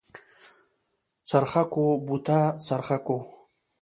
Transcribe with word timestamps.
څرخکو 1.29 1.85
بوته 2.05 2.39
څرخکو. 2.65 3.17